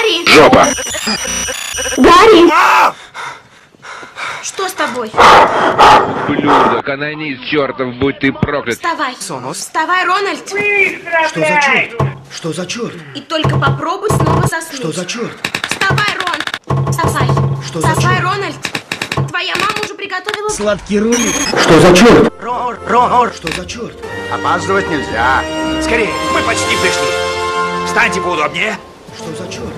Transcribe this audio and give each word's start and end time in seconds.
Гарри! 0.00 0.26
Жопа! 0.26 0.66
Гарри! 1.98 2.94
Что 4.42 4.68
с 4.68 4.72
тобой? 4.72 5.10
Блюдок, 6.28 6.88
анонист 6.88 7.44
чертов, 7.50 7.94
будь 7.96 8.18
ты 8.18 8.32
проклят. 8.32 8.76
Вставай! 8.76 9.14
Сонос? 9.20 9.58
Вставай, 9.58 10.04
Рональд! 10.06 10.48
Что 10.48 11.40
за 11.40 11.60
черт? 11.60 12.02
Что 12.34 12.52
за 12.52 12.66
черт? 12.66 12.94
И 13.14 13.20
только 13.20 13.58
попробуй 13.58 14.08
снова 14.10 14.46
заснуть. 14.46 14.80
Что 14.80 14.92
за 14.92 15.04
черт? 15.04 15.36
Вставай, 15.68 16.16
Рон! 16.16 16.90
Вставай! 16.90 17.28
Что 17.66 17.80
за 17.80 17.88
Вставай, 17.88 18.16
черт? 18.16 18.24
Рональд! 18.24 19.28
Твоя 19.28 19.54
мама 19.56 19.84
уже 19.84 19.94
приготовила... 19.94 20.48
Сладкий 20.48 20.98
рулик. 20.98 21.34
Что 21.60 21.80
за 21.80 21.96
черт? 21.96 22.32
Рор, 22.40 22.78
Рор. 22.86 23.32
Что 23.34 23.48
за 23.52 23.66
черт? 23.66 23.96
Опаздывать 24.32 24.88
нельзя. 24.88 25.44
Скорее, 25.82 26.12
мы 26.32 26.40
почти 26.42 26.74
пришли. 26.76 27.86
Встаньте 27.86 28.20
поудобнее. 28.20 28.78
Что 29.16 29.44
за 29.44 29.52
черт? 29.52 29.69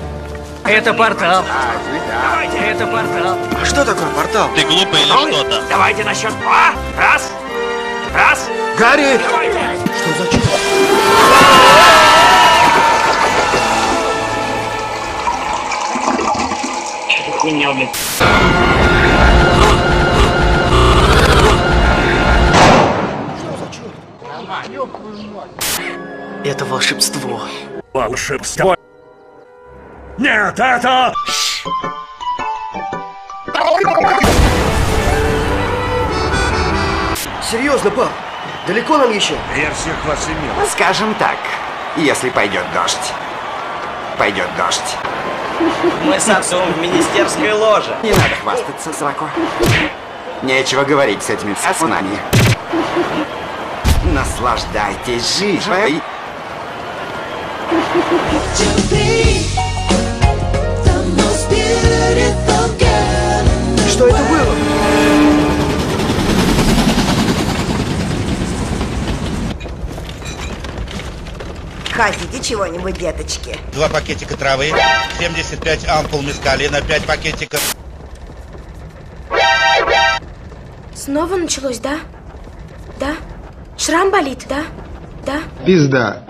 Это 0.64 0.94
портал. 0.94 1.42
Да. 1.42 1.72
Давайте. 2.22 2.58
Это 2.58 2.86
портал. 2.86 3.36
А 3.60 3.64
что 3.64 3.84
такое 3.84 4.06
портал? 4.14 4.48
Ты 4.54 4.62
глупый 4.62 5.02
или 5.02 5.10
что-то? 5.10 5.62
Давайте 5.68 6.04
на 6.04 6.14
счет 6.14 6.32
два. 6.40 6.72
Раз. 6.96 7.32
Раз. 8.14 8.48
Гарри! 8.78 9.18
Давайте. 9.18 9.58
Что 9.96 10.22
за 10.22 10.30
черт? 10.30 10.44
Что 17.08 17.32
за 23.58 23.72
черт? 23.72 23.92
Это 26.44 26.64
волшебство. 26.64 27.40
Волшебство. 27.92 28.76
Нет, 30.18 30.58
это... 30.58 31.14
Серьезно, 37.50 37.90
пап? 37.90 38.08
Далеко 38.66 38.98
нам 38.98 39.10
еще? 39.12 39.34
Я 39.56 39.70
всех 39.72 40.04
вас 40.04 40.26
имел. 40.28 40.66
Скажем 40.70 41.14
так, 41.14 41.36
если 41.96 42.30
пойдет 42.30 42.64
дождь. 42.74 43.12
Пойдет 44.18 44.48
дождь. 44.56 44.96
Мы 46.04 46.18
с 46.20 46.28
отцом 46.28 46.72
в 46.72 46.78
министерской 46.78 47.52
ложе. 47.52 47.96
Не 48.02 48.10
надо 48.10 48.34
хвастаться, 48.42 48.92
Злако. 48.92 49.24
Нечего 50.42 50.84
говорить 50.84 51.22
с 51.22 51.30
этими 51.30 51.56
османами. 51.68 52.18
Наслаждайтесь 54.04 55.38
жизнью. 55.38 56.02
Что 63.88 64.06
это 64.08 64.22
было? 64.24 64.54
Хотите 71.92 72.42
чего-нибудь, 72.42 72.98
деточки? 72.98 73.56
Два 73.72 73.88
пакетика 73.88 74.36
травы, 74.36 74.72
75 75.18 75.88
ампул 75.88 76.22
мескали 76.22 76.68
на 76.68 76.80
5 76.80 77.04
пакетиков. 77.04 77.76
Снова 80.94 81.36
началось, 81.36 81.78
да? 81.78 81.98
Да? 82.98 83.14
Шрам 83.76 84.10
болит, 84.10 84.46
да? 84.48 84.64
Да? 85.26 85.40
Пизда. 85.64 86.22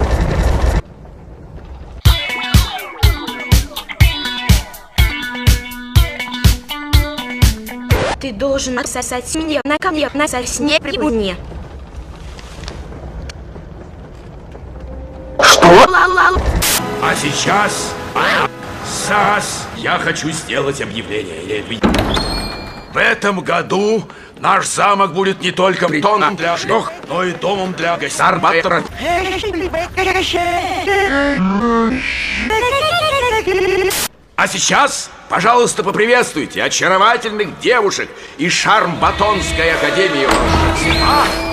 Ты 8.22 8.32
должен 8.32 8.78
отсосать 8.78 9.34
мне 9.34 9.60
на 9.64 9.78
камне 9.78 10.08
на 10.14 10.28
сосне 10.28 10.78
при 10.80 10.96
луне. 10.96 11.36
Что? 15.42 15.66
Ла-ла-ла. 15.66 16.40
А 17.02 17.16
сейчас, 17.16 17.92
САС, 18.86 19.66
я 19.76 19.98
хочу 19.98 20.30
сделать 20.30 20.80
объявление. 20.80 21.64
В 22.94 22.96
этом 22.96 23.40
году 23.40 24.04
наш 24.38 24.68
замок 24.68 25.14
будет 25.14 25.40
не 25.40 25.50
только 25.50 25.88
притоном 25.88 26.36
для 26.36 26.56
шлёх, 26.56 26.92
но 27.08 27.24
и 27.24 27.32
домом 27.32 27.72
для 27.72 27.96
гостарбатора. 27.96 28.84
А 34.36 34.46
сейчас, 34.46 35.10
пожалуйста, 35.32 35.82
поприветствуйте 35.82 36.62
очаровательных 36.62 37.59
девушек 37.59 38.10
из 38.37 38.53
Шарм-Батонской 38.53 39.72
академии. 39.72 40.28
А? 41.06 41.51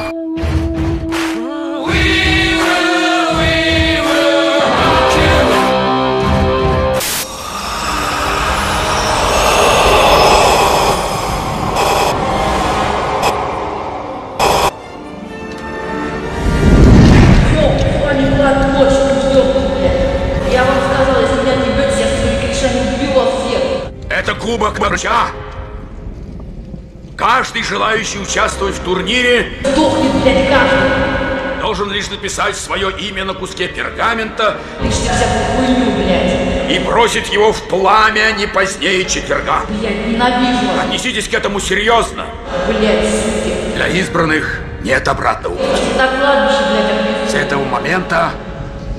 Желающий 27.69 28.19
участвовать 28.19 28.75
в 28.75 28.79
турнире 28.83 29.53
Сдохнет, 29.63 30.11
блядь, 30.23 30.49
каждый. 30.49 31.61
должен 31.61 31.91
лишь 31.91 32.09
написать 32.09 32.57
свое 32.57 32.89
имя 32.91 33.23
на 33.25 33.33
куске 33.35 33.67
пергамента 33.67 34.57
Пишите 34.81 35.11
всякую 35.11 35.45
хуйню, 35.55 35.91
блядь. 35.91 36.71
и 36.71 36.79
бросить 36.79 37.31
его 37.31 37.53
в 37.53 37.61
пламя 37.69 38.31
не 38.31 38.47
позднее 38.47 39.05
четверга. 39.05 39.61
Я 39.81 39.89
ненавижу 39.91 40.67
вас, 40.75 40.85
Отнеситесь 40.85 41.27
к 41.29 41.33
этому 41.35 41.59
серьезно. 41.59 42.25
блядь, 42.67 43.05
суки. 43.07 43.53
Для 43.75 43.87
избранных 43.87 44.61
нет 44.81 45.07
обратного 45.07 45.53
пути. 45.55 45.83
На 45.97 46.07
кладбище, 46.07 46.63
блядь, 46.71 47.29
С 47.31 47.35
этого 47.35 47.63
момента 47.65 48.31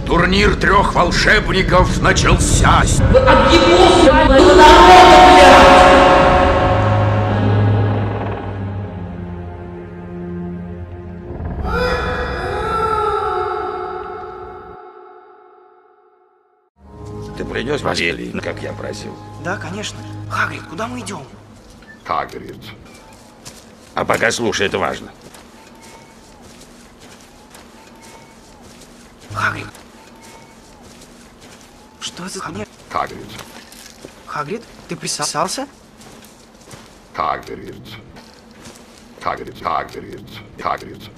турнир 0.06 0.54
трех 0.54 0.94
волшебников 0.94 2.00
начался. 2.00 2.82
Вы 3.12 3.18
объебосы, 3.18 4.10
Ты 17.40 17.46
принес 17.46 17.80
Василий, 17.80 18.38
как 18.38 18.60
я 18.60 18.74
просил? 18.74 19.16
Да, 19.42 19.56
конечно. 19.56 19.98
Хагрид, 20.28 20.62
куда 20.64 20.86
мы 20.86 21.00
идем? 21.00 21.26
Хагрид. 22.04 22.62
А 23.94 24.04
пока 24.04 24.30
слушай, 24.30 24.66
это 24.66 24.78
важно. 24.78 25.10
Хагрид. 29.32 29.68
Что 32.00 32.26
это 32.26 32.34
за 32.34 32.44
хуйня? 32.44 32.66
Хагрид. 32.90 33.26
Хагрид, 34.26 34.62
ты 34.90 34.96
присосался? 34.96 35.66
Хагрид. 37.14 37.74
Хагрид. 39.22 39.62
Хагрид. 39.62 39.62
Хагрид. 39.62 40.28
Хагрид. 40.60 41.10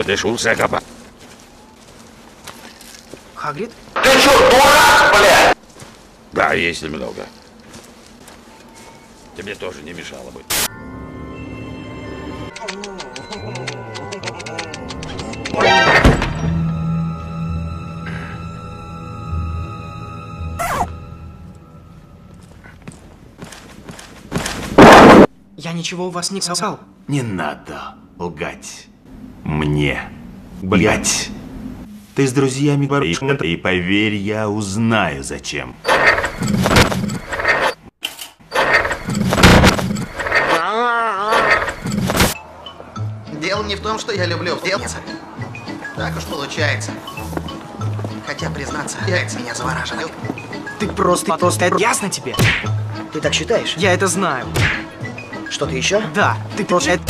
Джава 0.00 0.04
дышу 0.04 0.38
Секаба. 0.38 0.82
Хагрид? 3.34 3.70
Да, 6.32 6.54
есть 6.54 6.82
немного. 6.82 7.26
Тебе 9.36 9.54
тоже 9.54 9.82
не 9.82 9.92
мешало 9.92 10.30
бы. 10.30 10.42
Я 25.56 25.72
ничего 25.72 26.06
у 26.06 26.10
вас 26.10 26.30
не 26.30 26.40
сказал. 26.40 26.80
Не 27.06 27.22
надо 27.22 27.96
лгать. 28.18 28.89
Мне. 29.50 30.00
Блять. 30.62 31.28
Ты 32.14 32.28
с 32.28 32.32
друзьями 32.32 32.86
говоришь, 32.86 33.20
и 33.20 33.56
поверь, 33.56 34.14
я 34.14 34.48
узнаю 34.48 35.24
зачем. 35.24 35.74
Дело 43.40 43.64
не 43.64 43.74
в 43.74 43.80
том, 43.80 43.98
что 43.98 44.12
я 44.12 44.26
люблю 44.26 44.56
делаться. 44.64 44.98
Так 45.96 46.16
уж 46.16 46.24
получается. 46.26 46.92
Хотя, 48.24 48.50
признаться, 48.50 48.98
яйца 49.08 49.40
меня 49.40 49.54
завораживают. 49.56 50.12
Ты 50.78 50.86
просто, 50.86 51.36
просто, 51.36 51.76
ясно 51.76 52.08
тебе? 52.08 52.36
Ты 53.12 53.20
так 53.20 53.34
считаешь? 53.34 53.74
Я 53.76 53.94
это 53.94 54.06
знаю. 54.06 54.46
Что-то 55.50 55.74
еще? 55.74 56.00
Да, 56.14 56.36
ты 56.56 56.64
просто... 56.64 57.00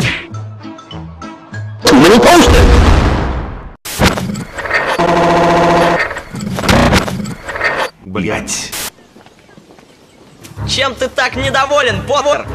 Чем 10.71 10.95
ты 10.95 11.09
так 11.09 11.35
недоволен, 11.35 12.01
Поттер? 12.07 12.47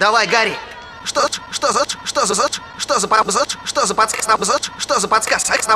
Давай, 0.00 0.26
Гарри! 0.26 0.56
Что, 1.04 1.20
ж- 1.28 1.42
что 1.50 1.72
за, 1.74 1.84
что 2.06 2.24
за, 2.24 2.48
что 2.78 2.98
за 2.98 3.06
подсказ, 3.06 3.58
что 3.66 3.84
за 3.84 3.94
подсказ, 3.94 4.26
что 4.78 4.98
за 4.98 5.08
подсказ, 5.08 5.44
подсказ, 5.44 5.66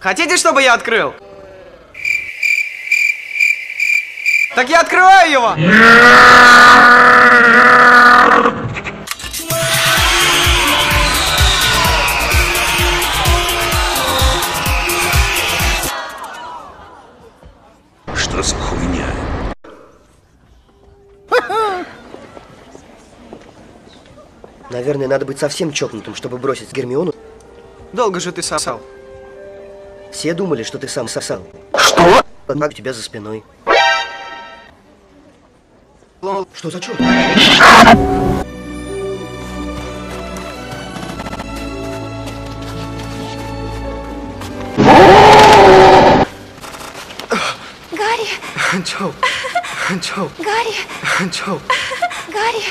Хотите, 0.00 0.36
чтобы 0.36 0.60
я 0.60 0.74
открыл? 0.74 1.14
Так 4.56 4.68
я 4.68 4.80
открываю 4.80 5.30
его! 5.30 5.54
Что 18.16 18.42
за 18.42 18.56
хуйня? 18.56 19.01
Наверное, 24.72 25.06
надо 25.06 25.26
быть 25.26 25.38
совсем 25.38 25.70
чокнутым, 25.70 26.14
чтобы 26.14 26.38
бросить 26.38 26.72
Гермиону. 26.72 27.14
Долго 27.92 28.20
же 28.20 28.32
ты 28.32 28.42
сосал. 28.42 28.80
Все 30.10 30.32
думали, 30.32 30.62
что 30.62 30.78
ты 30.78 30.88
сам 30.88 31.08
сосал. 31.08 31.42
Что? 31.76 32.22
Однако 32.46 32.72
у 32.72 32.74
тебя 32.74 32.94
за 32.94 33.02
спиной. 33.02 33.44
Что 36.54 36.70
за 36.70 36.80
черт? 36.80 36.98
Гарри! 47.92 48.28
Гарри! 50.38 50.74
Джо! 51.28 51.60
Гарри! 52.32 52.62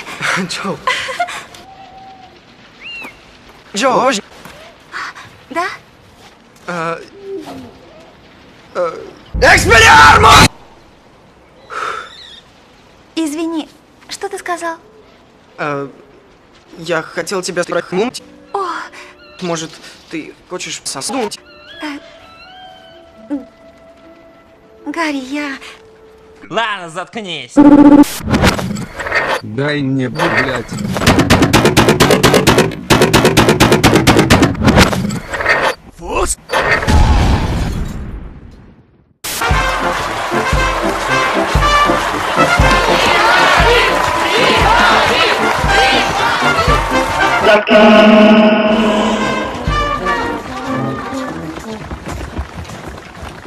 Джо! 3.76 4.12
Джо! 4.12 4.22
Да? 5.50 5.66
Э, 6.68 6.98
Экспеллиармус! 9.42 10.48
Извини, 13.16 13.70
что 14.10 14.30
ты 14.30 14.38
сказал? 14.38 14.78
Э, 15.58 15.88
Я 16.78 17.02
хотел 17.02 17.42
тебя 17.42 17.64
спросить. 17.64 18.24
О, 18.54 18.66
Может, 19.42 19.72
ты 20.10 20.34
хочешь 20.50 20.82
соснуть? 20.84 21.40
Гарри, 24.86 25.18
я... 25.18 25.54
Ладно, 26.50 26.90
заткнись. 26.90 27.54
Дай 29.42 29.82
мне, 29.82 30.10
блядь. 30.10 30.66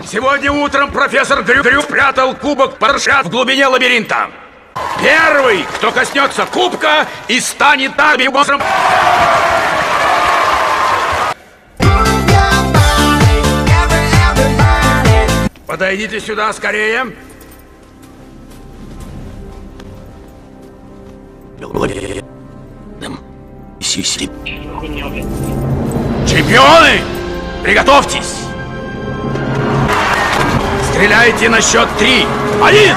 Сегодня 0.07 0.53
утром 0.53 0.93
профессор 0.93 1.43
Грю, 1.43 1.63
Грю 1.63 1.81
спрятал 1.81 2.35
кубок 2.35 2.77
парша 2.77 3.23
в 3.23 3.31
глубине 3.31 3.67
лабиринта. 3.67 4.31
Первый, 5.03 5.65
кто 5.77 5.91
коснется 5.91 6.45
кубка 6.45 7.07
и 7.29 7.41
станет 7.41 7.97
набивосом... 7.97 8.61
Подойдите 15.67 16.21
сюда 16.21 16.53
скорее. 16.53 17.07
Чемпионы, 26.27 27.01
приготовьтесь! 27.63 28.41
Стреляйте 30.91 31.49
на 31.49 31.61
счет 31.61 31.89
три. 31.97 32.27
Один! 32.61 32.97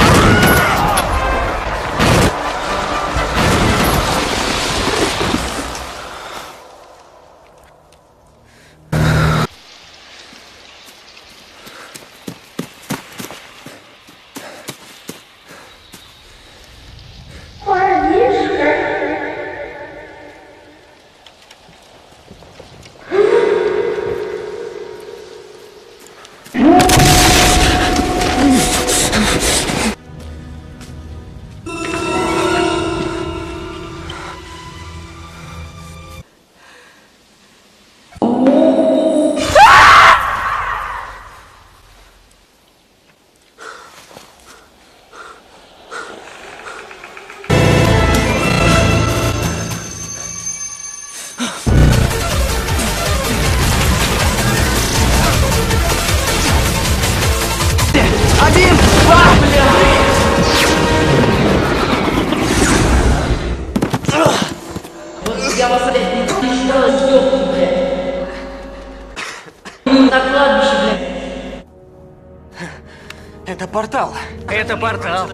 Это 73.77 73.83
портал. 73.83 74.13
Это 74.49 74.75
портал. 74.75 75.29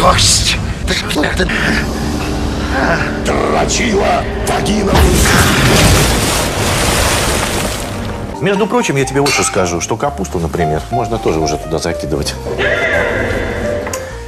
Кость! 0.00 0.56
Дрочила 3.24 4.22
вагина. 4.46 4.92
Между 8.40 8.68
прочим, 8.68 8.94
я 8.94 9.04
тебе 9.04 9.18
лучше 9.18 9.42
скажу, 9.42 9.80
что 9.80 9.96
капусту, 9.96 10.38
например, 10.38 10.80
можно 10.92 11.18
тоже 11.18 11.40
уже 11.40 11.56
туда 11.56 11.78
закидывать. 11.78 12.36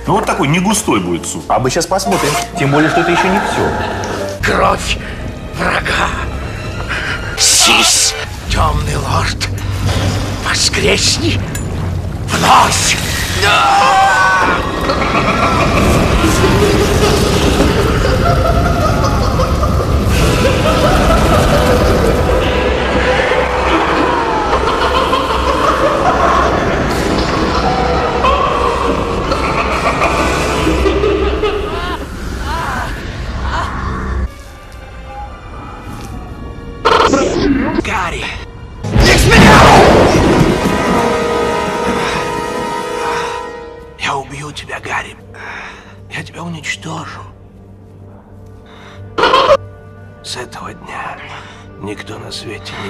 Ну 0.08 0.14
вот 0.14 0.24
такой 0.24 0.48
не 0.48 0.58
густой 0.58 1.00
будет 1.00 1.26
суп. 1.26 1.44
А 1.48 1.58
мы 1.58 1.68
сейчас 1.68 1.86
посмотрим. 1.86 2.30
Тем 2.58 2.70
более, 2.70 2.88
что 2.88 3.00
это 3.02 3.10
еще 3.10 3.28
не 3.28 3.38
все. 3.40 3.70
Кровь 4.42 4.96
врага. 5.54 6.08
Сис, 7.36 8.14
темный 8.48 8.96
лорд. 8.96 9.50
Воскресни 10.48 11.38
вновь. 12.26 12.96
Гарри! 13.42 14.68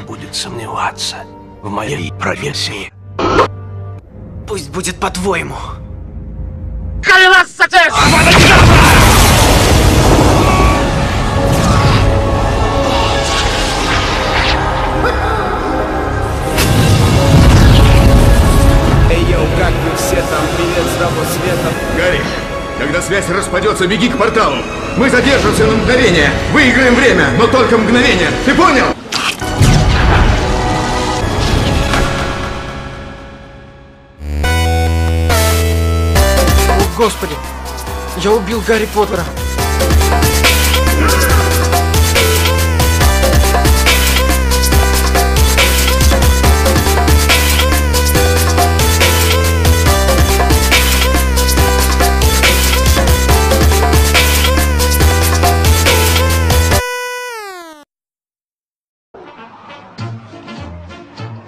Будет 0.08 0.34
сомневаться 0.34 1.16
в 1.62 1.68
моей 1.68 2.10
профессии. 2.14 2.90
Пусть 4.46 4.70
будет 4.70 4.98
по-твоему. 4.98 5.54
Эй, 19.10 19.22
йоу, 19.24 19.46
как 19.58 19.74
вы 19.74 19.96
все 19.96 20.16
там? 20.16 20.42
Привет 20.56 20.86
с 20.86 20.98
того 20.98 21.22
света. 21.34 21.74
Гарри, 21.98 22.20
когда 22.78 23.02
связь 23.02 23.28
распадется, 23.28 23.86
беги 23.86 24.08
к 24.08 24.16
порталу. 24.16 24.56
Мы 24.96 25.10
задержимся 25.10 25.66
на 25.66 25.76
мгновение. 25.76 26.30
Выиграем 26.54 26.94
время, 26.94 27.28
но 27.38 27.46
только 27.46 27.76
мгновение. 27.76 28.30
Ты 28.46 28.54
понял? 28.54 28.97
Господи! 36.98 37.34
Я 38.16 38.32
убил 38.32 38.60
Гарри 38.66 38.88
Поттера. 38.92 39.22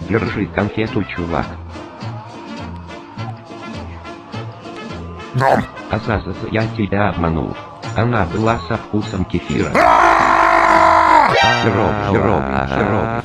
Держи 0.08 0.46
конфету, 0.46 1.02
чувак. 1.02 1.46
Но. 5.40 5.58
Азазаз, 5.90 6.36
я 6.50 6.66
тебя 6.76 7.08
обманул. 7.08 7.56
Она 7.96 8.26
была 8.26 8.58
со 8.68 8.76
вкусом 8.76 9.24
кефира. 9.24 9.70
Херово, 11.62 11.94
херово, 12.10 12.68
херово. 12.68 13.19